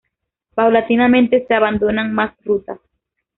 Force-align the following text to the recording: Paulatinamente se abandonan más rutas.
Paulatinamente 0.55 1.45
se 1.45 1.53
abandonan 1.53 2.11
más 2.11 2.33
rutas. 2.43 2.79